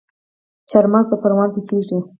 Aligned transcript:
چارمغز 0.69 1.05
په 1.11 1.17
پروان 1.21 1.49
کې 1.53 1.61
کیږي 1.69 1.97